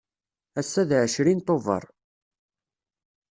Ass-a 0.59 0.83
d 0.89 0.91
ɛecrin 1.03 1.39
Tubeṛ. 1.41 1.83